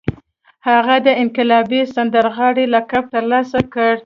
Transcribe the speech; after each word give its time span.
هغه 0.67 0.95
د 1.05 1.07
انقلابي 1.23 1.81
سندرغاړي 1.95 2.65
لقب 2.75 3.03
ترلاسه 3.15 3.59
کړ 3.73 3.93